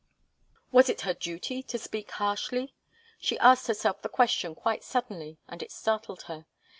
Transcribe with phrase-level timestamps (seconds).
[0.71, 2.73] Was it her duty to speak harshly?
[3.19, 6.47] She asked herself the question quite suddenly, and it startled her.